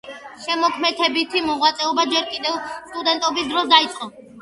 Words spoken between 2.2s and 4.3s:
კიდევ სტუდენტობის დროს დაიწყო.